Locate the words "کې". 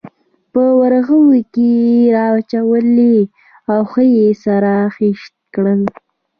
1.53-1.69